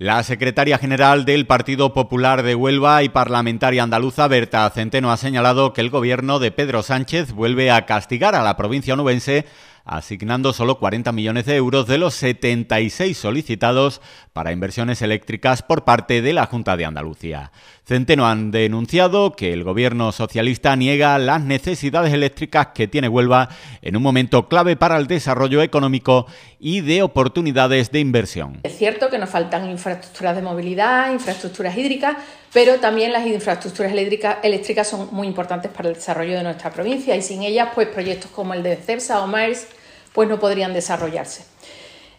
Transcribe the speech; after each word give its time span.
La 0.00 0.22
secretaria 0.22 0.78
general 0.78 1.24
del 1.24 1.48
Partido 1.48 1.92
Popular 1.92 2.44
de 2.44 2.54
Huelva 2.54 3.02
y 3.02 3.08
parlamentaria 3.08 3.82
andaluza 3.82 4.28
Berta 4.28 4.70
Centeno 4.70 5.10
ha 5.10 5.16
señalado 5.16 5.72
que 5.72 5.80
el 5.80 5.90
gobierno 5.90 6.38
de 6.38 6.52
Pedro 6.52 6.84
Sánchez 6.84 7.32
vuelve 7.32 7.72
a 7.72 7.84
castigar 7.84 8.36
a 8.36 8.44
la 8.44 8.56
provincia 8.56 8.94
onubense 8.94 9.44
asignando 9.84 10.52
solo 10.52 10.78
40 10.78 11.10
millones 11.12 11.46
de 11.46 11.56
euros 11.56 11.86
de 11.88 11.98
los 11.98 12.14
76 12.14 13.16
solicitados 13.16 14.00
para 14.32 14.52
inversiones 14.52 15.02
eléctricas 15.02 15.62
por 15.62 15.84
parte 15.84 16.22
de 16.22 16.32
la 16.32 16.46
Junta 16.46 16.76
de 16.76 16.84
Andalucía. 16.84 17.50
Centeno 17.88 18.28
han 18.28 18.50
denunciado 18.50 19.32
que 19.32 19.54
el 19.54 19.64
gobierno 19.64 20.12
socialista 20.12 20.76
niega 20.76 21.18
las 21.18 21.40
necesidades 21.40 22.12
eléctricas 22.12 22.68
que 22.74 22.86
tiene 22.86 23.08
Huelva 23.08 23.48
en 23.80 23.96
un 23.96 24.02
momento 24.02 24.46
clave 24.46 24.76
para 24.76 24.98
el 24.98 25.06
desarrollo 25.06 25.62
económico 25.62 26.26
y 26.60 26.82
de 26.82 27.00
oportunidades 27.00 27.90
de 27.90 28.00
inversión. 28.00 28.60
Es 28.64 28.76
cierto 28.76 29.08
que 29.08 29.16
nos 29.16 29.30
faltan 29.30 29.70
infraestructuras 29.70 30.36
de 30.36 30.42
movilidad, 30.42 31.10
infraestructuras 31.10 31.78
hídricas, 31.78 32.18
pero 32.52 32.74
también 32.74 33.10
las 33.10 33.26
infraestructuras 33.26 33.90
eléctricas 34.42 34.86
son 34.86 35.08
muy 35.10 35.26
importantes 35.26 35.70
para 35.70 35.88
el 35.88 35.94
desarrollo 35.94 36.34
de 36.34 36.42
nuestra 36.42 36.70
provincia 36.70 37.16
y 37.16 37.22
sin 37.22 37.42
ellas, 37.42 37.70
pues 37.74 37.88
proyectos 37.88 38.30
como 38.32 38.52
el 38.52 38.62
de 38.62 38.76
CEPSA 38.76 39.22
o 39.22 39.26
MAERS 39.26 39.66
pues 40.12 40.28
no 40.28 40.38
podrían 40.38 40.74
desarrollarse. 40.74 41.46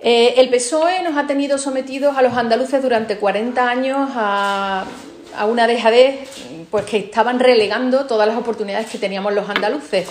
Eh, 0.00 0.34
el 0.38 0.48
PSOE 0.48 1.04
nos 1.04 1.16
ha 1.16 1.28
tenido 1.28 1.56
sometidos 1.56 2.16
a 2.16 2.22
los 2.22 2.36
andaluces 2.36 2.82
durante 2.82 3.18
40 3.18 3.70
años 3.70 4.10
a, 4.16 4.84
una 5.48 5.66
dejadez 5.66 6.28
pues, 6.70 6.84
que 6.84 6.98
estaban 6.98 7.40
relegando 7.40 8.06
todas 8.06 8.28
las 8.28 8.36
oportunidades 8.36 8.88
que 8.88 8.98
teníamos 8.98 9.32
los 9.32 9.48
andaluces. 9.48 10.08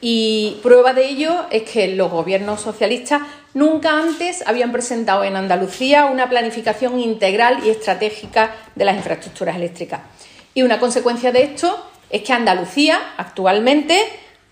Y 0.00 0.58
prueba 0.62 0.94
de 0.94 1.08
ello 1.08 1.46
es 1.50 1.62
que 1.62 1.88
los 1.88 2.10
gobiernos 2.10 2.62
socialistas 2.62 3.22
nunca 3.52 3.98
antes 3.98 4.42
habían 4.46 4.72
presentado 4.72 5.24
en 5.24 5.36
Andalucía 5.36 6.06
una 6.06 6.28
planificación 6.28 6.98
integral 7.00 7.64
y 7.64 7.70
estratégica 7.70 8.54
de 8.74 8.84
las 8.86 8.96
infraestructuras 8.96 9.56
eléctricas. 9.56 10.00
Y 10.54 10.62
una 10.62 10.80
consecuencia 10.80 11.32
de 11.32 11.42
esto 11.42 11.86
es 12.08 12.22
que 12.22 12.32
Andalucía 12.32 12.98
actualmente 13.18 14.00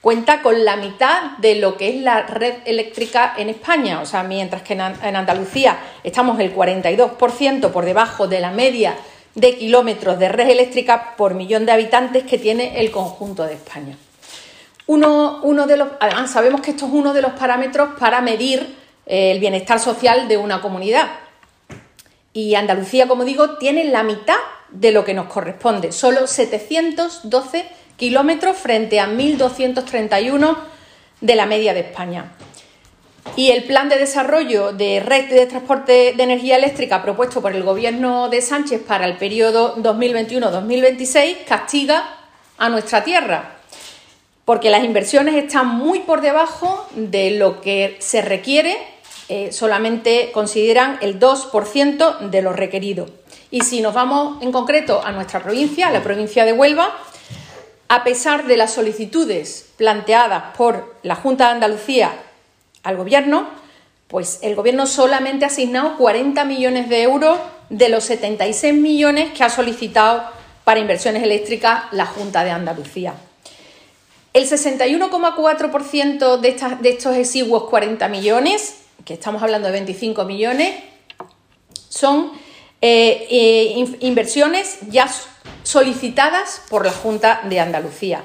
cuenta 0.00 0.42
con 0.42 0.64
la 0.64 0.76
mitad 0.76 1.38
de 1.38 1.56
lo 1.56 1.76
que 1.76 1.88
es 1.88 1.96
la 2.02 2.22
red 2.22 2.54
eléctrica 2.66 3.34
en 3.36 3.48
España. 3.48 4.00
O 4.00 4.06
sea, 4.06 4.22
mientras 4.22 4.62
que 4.62 4.74
en 4.74 5.16
Andalucía 5.16 5.78
estamos 6.04 6.38
el 6.40 6.54
42% 6.54 7.70
por 7.70 7.84
debajo 7.84 8.28
de 8.28 8.40
la 8.40 8.50
media 8.50 8.94
de 9.34 9.56
kilómetros 9.56 10.18
de 10.18 10.28
red 10.28 10.50
eléctrica 10.50 11.14
por 11.16 11.34
millón 11.34 11.66
de 11.66 11.72
habitantes 11.72 12.24
que 12.24 12.38
tiene 12.38 12.80
el 12.80 12.90
conjunto 12.90 13.44
de 13.44 13.54
España. 13.54 13.96
Uno, 14.86 15.66
de 15.66 15.76
los, 15.76 15.88
además, 16.00 16.30
sabemos 16.30 16.62
que 16.62 16.70
esto 16.70 16.86
es 16.86 16.92
uno 16.92 17.12
de 17.12 17.20
los 17.20 17.32
parámetros 17.32 17.90
para 17.98 18.22
medir 18.22 18.74
eh, 19.04 19.32
el 19.32 19.38
bienestar 19.38 19.78
social 19.78 20.28
de 20.28 20.38
una 20.38 20.62
comunidad. 20.62 21.08
Y 22.32 22.54
Andalucía, 22.54 23.06
como 23.06 23.24
digo, 23.24 23.58
tiene 23.58 23.84
la 23.84 24.02
mitad 24.02 24.38
de 24.70 24.92
lo 24.92 25.04
que 25.04 25.14
nos 25.14 25.26
corresponde, 25.26 25.92
solo 25.92 26.26
712 26.26 27.66
kilómetros 27.96 28.56
frente 28.56 29.00
a 29.00 29.08
1.231 29.08 30.56
de 31.20 31.34
la 31.34 31.46
media 31.46 31.74
de 31.74 31.80
España. 31.80 32.32
Y 33.38 33.52
el 33.52 33.62
plan 33.62 33.88
de 33.88 33.98
desarrollo 33.98 34.72
de 34.72 34.98
red 34.98 35.30
de 35.30 35.46
transporte 35.46 36.12
de 36.16 36.22
energía 36.24 36.56
eléctrica 36.56 37.04
propuesto 37.04 37.40
por 37.40 37.54
el 37.54 37.62
Gobierno 37.62 38.28
de 38.28 38.42
Sánchez 38.42 38.82
para 38.82 39.06
el 39.06 39.16
periodo 39.16 39.76
2021-2026 39.76 41.44
castiga 41.46 42.16
a 42.58 42.68
nuestra 42.68 43.04
tierra, 43.04 43.58
porque 44.44 44.70
las 44.70 44.82
inversiones 44.82 45.36
están 45.36 45.68
muy 45.68 46.00
por 46.00 46.20
debajo 46.20 46.88
de 46.96 47.30
lo 47.30 47.60
que 47.60 47.96
se 48.00 48.22
requiere, 48.22 48.76
eh, 49.28 49.52
solamente 49.52 50.32
consideran 50.32 50.98
el 51.00 51.20
2% 51.20 52.18
de 52.30 52.42
lo 52.42 52.52
requerido. 52.52 53.06
Y 53.52 53.60
si 53.60 53.82
nos 53.82 53.94
vamos 53.94 54.42
en 54.42 54.50
concreto 54.50 55.00
a 55.04 55.12
nuestra 55.12 55.40
provincia, 55.44 55.86
a 55.86 55.92
la 55.92 56.02
provincia 56.02 56.44
de 56.44 56.54
Huelva, 56.54 56.92
a 57.86 58.02
pesar 58.02 58.48
de 58.48 58.56
las 58.56 58.74
solicitudes 58.74 59.68
planteadas 59.76 60.56
por 60.56 60.96
la 61.04 61.14
Junta 61.14 61.44
de 61.44 61.50
Andalucía 61.52 62.24
al 62.82 62.96
Gobierno, 62.96 63.48
pues 64.08 64.38
el 64.42 64.54
Gobierno 64.54 64.86
solamente 64.86 65.44
ha 65.44 65.48
asignado 65.48 65.96
40 65.96 66.44
millones 66.44 66.88
de 66.88 67.02
euros 67.02 67.38
de 67.68 67.88
los 67.88 68.04
76 68.04 68.74
millones 68.74 69.32
que 69.32 69.44
ha 69.44 69.50
solicitado 69.50 70.24
para 70.64 70.80
inversiones 70.80 71.22
eléctricas 71.22 71.84
la 71.92 72.06
Junta 72.06 72.44
de 72.44 72.50
Andalucía. 72.50 73.14
El 74.32 74.48
61,4% 74.48 76.38
de, 76.38 76.56
de 76.80 76.88
estos 76.90 77.16
exiguos 77.16 77.64
40 77.64 78.08
millones, 78.08 78.82
que 79.04 79.14
estamos 79.14 79.42
hablando 79.42 79.68
de 79.68 79.72
25 79.72 80.24
millones, 80.24 80.74
son 81.88 82.32
eh, 82.80 83.26
eh, 83.30 83.96
inversiones 84.00 84.78
ya 84.88 85.08
solicitadas 85.64 86.62
por 86.68 86.86
la 86.86 86.92
Junta 86.92 87.40
de 87.48 87.58
Andalucía. 87.58 88.22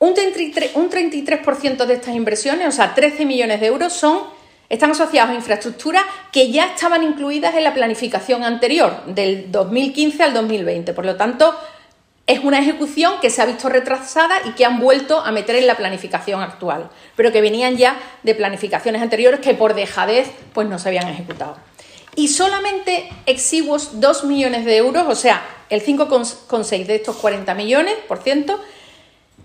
Un 0.00 0.14
33%, 0.14 1.86
de 1.86 1.94
estas 1.94 2.14
inversiones, 2.14 2.68
o 2.68 2.72
sea, 2.72 2.94
13 2.94 3.26
millones 3.26 3.60
de 3.60 3.66
euros, 3.66 3.92
son, 3.92 4.20
están 4.68 4.92
asociados 4.92 5.30
a 5.30 5.34
infraestructuras 5.34 6.04
que 6.30 6.52
ya 6.52 6.66
estaban 6.66 7.02
incluidas 7.02 7.54
en 7.54 7.64
la 7.64 7.74
planificación 7.74 8.44
anterior, 8.44 9.04
del 9.06 9.50
2015 9.50 10.22
al 10.22 10.34
2020. 10.34 10.92
Por 10.92 11.04
lo 11.04 11.16
tanto, 11.16 11.52
es 12.28 12.44
una 12.44 12.60
ejecución 12.60 13.14
que 13.20 13.30
se 13.30 13.42
ha 13.42 13.46
visto 13.46 13.68
retrasada 13.68 14.36
y 14.44 14.50
que 14.52 14.64
han 14.64 14.78
vuelto 14.78 15.18
a 15.20 15.32
meter 15.32 15.56
en 15.56 15.66
la 15.66 15.76
planificación 15.76 16.42
actual, 16.42 16.90
pero 17.16 17.32
que 17.32 17.40
venían 17.40 17.76
ya 17.76 17.98
de 18.22 18.34
planificaciones 18.34 19.02
anteriores 19.02 19.40
que 19.40 19.54
por 19.54 19.74
dejadez 19.74 20.30
pues 20.52 20.68
no 20.68 20.78
se 20.78 20.90
habían 20.90 21.08
ejecutado 21.08 21.56
y 22.18 22.26
solamente 22.26 23.08
exiguos 23.26 24.00
2 24.00 24.24
millones 24.24 24.64
de 24.64 24.76
euros, 24.76 25.06
o 25.08 25.14
sea, 25.14 25.40
el 25.70 25.84
5,6 25.84 26.86
de 26.86 26.96
estos 26.96 27.14
40 27.14 27.54
millones 27.54 27.94
por 28.08 28.18
ciento, 28.18 28.60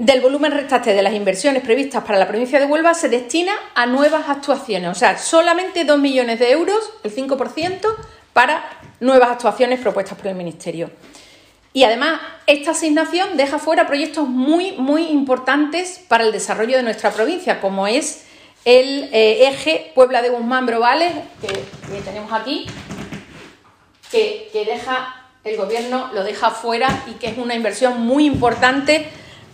del 0.00 0.22
volumen 0.22 0.52
restante 0.52 0.94
de 0.94 1.02
las 1.02 1.12
inversiones 1.12 1.62
previstas 1.62 2.02
para 2.02 2.18
la 2.18 2.26
provincia 2.26 2.58
de 2.58 2.64
Huelva 2.64 2.94
se 2.94 3.10
destina 3.10 3.52
a 3.74 3.84
nuevas 3.84 4.30
actuaciones, 4.30 4.90
o 4.90 4.94
sea, 4.94 5.18
solamente 5.18 5.84
2 5.84 5.98
millones 5.98 6.38
de 6.38 6.52
euros, 6.52 6.90
el 7.02 7.14
5%, 7.14 7.86
para 8.32 8.64
nuevas 9.00 9.28
actuaciones 9.28 9.78
propuestas 9.78 10.16
por 10.16 10.28
el 10.28 10.36
Ministerio. 10.36 10.90
Y 11.74 11.84
además, 11.84 12.18
esta 12.46 12.70
asignación 12.70 13.36
deja 13.36 13.58
fuera 13.58 13.86
proyectos 13.86 14.26
muy, 14.26 14.72
muy 14.72 15.08
importantes 15.08 16.00
para 16.08 16.24
el 16.24 16.32
desarrollo 16.32 16.78
de 16.78 16.82
nuestra 16.82 17.10
provincia, 17.10 17.60
como 17.60 17.86
es 17.86 18.24
el 18.64 19.10
eh, 19.12 19.48
eje 19.48 19.92
Puebla 19.94 20.22
de 20.22 20.30
Guzmán 20.30 20.64
Brovales, 20.64 21.12
que, 21.42 22.00
tenemos 22.00 22.32
aquí, 22.32 22.64
que, 24.10 24.48
deja 24.54 25.26
el 25.44 25.58
gobierno 25.58 26.08
lo 26.14 26.24
deja 26.24 26.50
fuera 26.50 27.04
y 27.06 27.12
que 27.18 27.28
es 27.28 27.36
una 27.36 27.54
inversión 27.54 28.00
muy 28.00 28.24
importante 28.24 29.06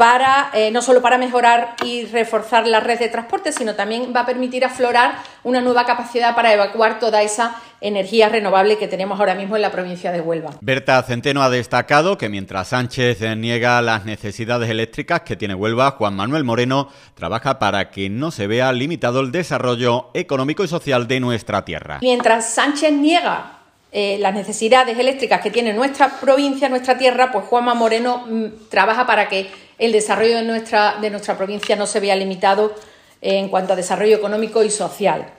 para 0.00 0.48
eh, 0.54 0.70
no 0.70 0.80
solo 0.80 1.02
para 1.02 1.18
mejorar 1.18 1.74
y 1.84 2.06
reforzar 2.06 2.66
la 2.66 2.80
red 2.80 2.98
de 2.98 3.10
transporte, 3.10 3.52
sino 3.52 3.74
también 3.74 4.14
va 4.16 4.20
a 4.20 4.26
permitir 4.26 4.64
aflorar 4.64 5.16
una 5.44 5.60
nueva 5.60 5.84
capacidad 5.84 6.34
para 6.34 6.54
evacuar 6.54 6.98
toda 6.98 7.20
esa 7.20 7.56
energía 7.82 8.30
renovable 8.30 8.78
que 8.78 8.88
tenemos 8.88 9.20
ahora 9.20 9.34
mismo 9.34 9.56
en 9.56 9.62
la 9.62 9.70
provincia 9.70 10.10
de 10.10 10.22
Huelva. 10.22 10.52
Berta 10.62 11.02
Centeno 11.02 11.42
ha 11.42 11.50
destacado 11.50 12.16
que 12.16 12.30
mientras 12.30 12.68
Sánchez 12.68 13.20
niega 13.36 13.82
las 13.82 14.06
necesidades 14.06 14.70
eléctricas 14.70 15.20
que 15.20 15.36
tiene 15.36 15.54
Huelva, 15.54 15.90
Juan 15.90 16.16
Manuel 16.16 16.44
Moreno 16.44 16.88
trabaja 17.12 17.58
para 17.58 17.90
que 17.90 18.08
no 18.08 18.30
se 18.30 18.46
vea 18.46 18.72
limitado 18.72 19.20
el 19.20 19.30
desarrollo 19.30 20.08
económico 20.14 20.64
y 20.64 20.68
social 20.68 21.08
de 21.08 21.20
nuestra 21.20 21.66
tierra. 21.66 21.98
Mientras 22.00 22.54
Sánchez 22.54 22.90
niega 22.90 23.58
eh, 23.92 24.18
las 24.20 24.32
necesidades 24.32 24.96
eléctricas 24.96 25.40
que 25.40 25.50
tiene 25.50 25.72
nuestra 25.72 26.20
provincia, 26.20 26.68
nuestra 26.68 26.96
tierra, 26.96 27.32
pues 27.32 27.44
Juanma 27.46 27.74
Moreno 27.74 28.24
mm, 28.24 28.68
trabaja 28.70 29.04
para 29.04 29.28
que 29.28 29.50
el 29.80 29.92
desarrollo 29.92 30.36
de 30.36 30.42
nuestra, 30.42 30.98
de 31.00 31.10
nuestra 31.10 31.36
provincia 31.36 31.74
no 31.74 31.86
se 31.86 32.00
vea 32.00 32.14
limitado 32.14 32.74
en 33.22 33.48
cuanto 33.48 33.72
a 33.72 33.76
desarrollo 33.76 34.14
económico 34.14 34.62
y 34.62 34.70
social. 34.70 35.32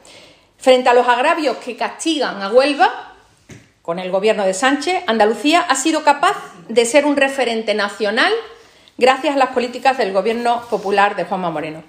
Frente 0.57 0.90
a 0.90 0.94
los 0.94 1.07
agravios 1.07 1.57
que 1.57 1.78
castigan 1.78 2.41
a 2.41 2.52
Huelva, 2.52 3.13
con 3.84 4.00
el 4.00 4.12
gobierno 4.12 4.44
de 4.44 4.53
Sánchez, 4.53 5.03
Andalucía 5.07 5.61
ha 5.61 5.76
sido 5.76 6.03
capaz 6.03 6.35
de 6.67 6.85
ser 6.85 7.05
un 7.05 7.17
referente 7.17 7.73
nacional 7.76 8.34
gracias 8.97 9.35
a 9.35 9.40
las 9.40 9.49
políticas 9.49 9.97
del 9.97 10.11
gobierno 10.11 10.64
popular 10.70 11.16
de 11.16 11.26
Juanma 11.26 11.52
Moreno. 11.52 11.84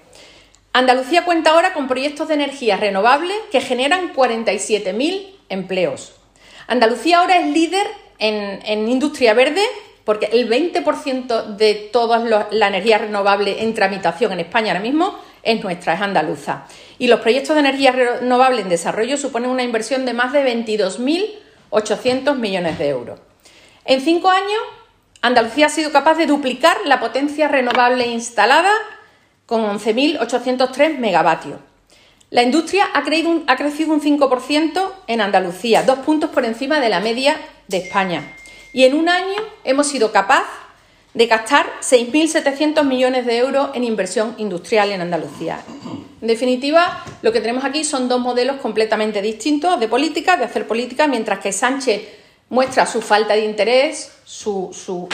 Andalucía 0.73 1.25
cuenta 1.25 1.51
ahora 1.51 1.73
con 1.73 1.87
proyectos 1.87 2.27
de 2.27 2.35
energía 2.35 2.77
renovable 2.77 3.33
que 3.51 3.61
generan 3.61 4.13
47.000 4.13 5.35
empleos. 5.49 6.13
Andalucía 6.67 7.19
ahora 7.19 7.37
es 7.37 7.47
líder 7.47 7.85
en, 8.19 8.59
en 8.65 8.89
industria 8.89 9.33
verde 9.33 9.63
porque 10.03 10.29
el 10.31 10.49
20% 10.49 11.55
de 11.55 11.75
toda 11.91 12.19
la 12.51 12.67
energía 12.67 12.97
renovable 12.97 13.63
en 13.63 13.73
tramitación 13.73 14.33
en 14.33 14.41
España 14.41 14.71
ahora 14.71 14.81
mismo 14.81 15.17
es 15.43 15.63
nuestra, 15.63 15.93
es 15.93 16.01
andaluza. 16.01 16.65
Y 16.99 17.07
los 17.07 17.19
proyectos 17.19 17.55
de 17.55 17.61
energía 17.61 17.91
renovable 17.91 18.61
en 18.61 18.69
desarrollo 18.69 19.17
suponen 19.17 19.49
una 19.49 19.63
inversión 19.63 20.05
de 20.05 20.13
más 20.13 20.33
de 20.33 20.45
22.800 20.45 22.35
millones 22.35 22.77
de 22.79 22.89
euros. 22.89 23.19
En 23.85 24.01
cinco 24.01 24.29
años, 24.29 24.61
Andalucía 25.21 25.67
ha 25.67 25.69
sido 25.69 25.91
capaz 25.91 26.15
de 26.15 26.25
duplicar 26.25 26.77
la 26.85 26.99
potencia 26.99 27.47
renovable 27.47 28.07
instalada 28.07 28.71
con 29.45 29.61
11.803 29.63 30.97
megavatios. 30.97 31.59
La 32.29 32.43
industria 32.43 32.85
ha, 32.93 32.99
ha 32.99 33.55
crecido 33.55 33.93
un 33.93 34.01
5% 34.01 34.91
en 35.07 35.21
Andalucía, 35.21 35.83
dos 35.83 35.99
puntos 35.99 36.29
por 36.29 36.43
encima 36.45 36.79
de 36.79 36.89
la 36.89 36.99
media 36.99 37.37
de 37.67 37.77
España. 37.77 38.35
Y 38.73 38.85
en 38.85 38.95
un 38.95 39.07
año 39.07 39.37
hemos 39.63 39.87
sido 39.87 40.11
capaces 40.11 40.49
de 41.13 41.27
gastar 41.27 41.67
6.700 41.81 42.83
millones 42.83 43.27
de 43.27 43.37
euros 43.37 43.69
en 43.75 43.83
inversión 43.83 44.33
industrial 44.39 44.91
en 44.91 45.01
Andalucía. 45.01 45.61
En 46.19 46.27
definitiva, 46.27 47.03
lo 47.21 47.31
que 47.31 47.39
tenemos 47.39 47.63
aquí 47.63 47.83
son 47.83 48.09
dos 48.09 48.19
modelos 48.19 48.57
completamente 48.57 49.21
distintos 49.21 49.79
de 49.79 49.87
política, 49.87 50.37
de 50.37 50.45
hacer 50.45 50.67
política, 50.67 51.07
mientras 51.07 51.39
que 51.39 51.51
Sánchez 51.51 52.01
muestra 52.49 52.87
su 52.87 53.01
falta 53.01 53.35
de 53.35 53.45
interés, 53.45 54.11
su, 54.23 54.71
su, 54.73 55.07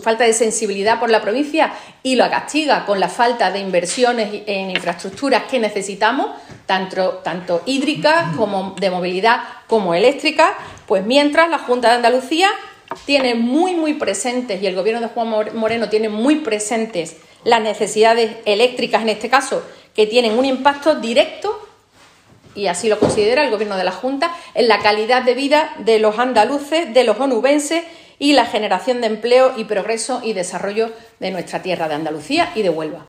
falta 0.00 0.24
de 0.24 0.32
sensibilidad 0.32 0.98
por 0.98 1.10
la 1.10 1.22
provincia 1.22 1.72
y 2.02 2.16
lo 2.16 2.28
castiga 2.28 2.84
con 2.84 2.98
la 2.98 3.08
falta 3.08 3.50
de 3.52 3.60
inversiones 3.60 4.42
en 4.46 4.70
infraestructuras 4.70 5.44
que 5.44 5.60
necesitamos, 5.60 6.30
tanto, 6.66 7.20
tanto 7.22 7.62
hídricas 7.66 8.36
como 8.36 8.74
de 8.80 8.90
movilidad 8.90 9.42
como 9.68 9.94
eléctricas, 9.94 10.50
pues 10.86 11.04
mientras 11.06 11.48
la 11.48 11.58
Junta 11.58 11.88
de 11.90 11.94
Andalucía 11.94 12.50
tiene 13.04 13.34
muy, 13.34 13.74
muy 13.74 13.94
presentes, 13.94 14.62
y 14.62 14.66
el 14.66 14.74
gobierno 14.74 15.00
de 15.00 15.08
Juan 15.08 15.28
Moreno 15.54 15.88
tiene 15.88 16.08
muy 16.08 16.36
presentes 16.36 17.16
las 17.44 17.60
necesidades 17.60 18.36
eléctricas, 18.44 19.02
en 19.02 19.10
este 19.10 19.28
caso, 19.28 19.62
que 19.94 20.06
tienen 20.06 20.38
un 20.38 20.44
impacto 20.44 20.96
directo, 20.96 21.68
y 22.54 22.68
así 22.68 22.88
lo 22.88 22.98
considera 22.98 23.44
el 23.44 23.50
gobierno 23.50 23.76
de 23.76 23.84
la 23.84 23.92
Junta, 23.92 24.34
en 24.54 24.68
la 24.68 24.78
calidad 24.78 25.22
de 25.22 25.34
vida 25.34 25.74
de 25.78 25.98
los 25.98 26.18
andaluces, 26.18 26.92
de 26.94 27.04
los 27.04 27.20
onubenses 27.20 27.84
y 28.18 28.32
la 28.32 28.46
generación 28.46 29.02
de 29.02 29.08
empleo 29.08 29.52
y 29.58 29.64
progreso 29.64 30.22
y 30.24 30.32
desarrollo 30.32 30.90
de 31.20 31.30
nuestra 31.30 31.62
tierra 31.62 31.86
de 31.86 31.94
Andalucía 31.94 32.50
y 32.54 32.62
de 32.62 32.70
Huelva. 32.70 33.04